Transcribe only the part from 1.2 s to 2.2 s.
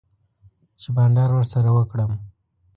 ورسره وکړم